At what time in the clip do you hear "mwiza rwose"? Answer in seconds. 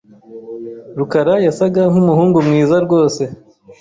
2.47-3.21